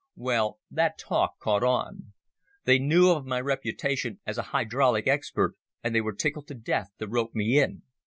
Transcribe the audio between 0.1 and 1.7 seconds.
Well, that talk caught